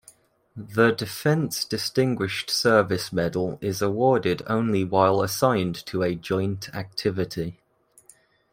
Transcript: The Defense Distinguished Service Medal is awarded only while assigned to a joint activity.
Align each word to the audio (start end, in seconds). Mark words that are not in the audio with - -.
The 0.55 0.89
Defense 0.93 1.63
Distinguished 1.63 2.49
Service 2.49 3.13
Medal 3.13 3.59
is 3.61 3.83
awarded 3.83 4.41
only 4.47 4.83
while 4.83 5.21
assigned 5.21 5.75
to 5.85 6.01
a 6.01 6.15
joint 6.15 6.73
activity. 6.73 7.59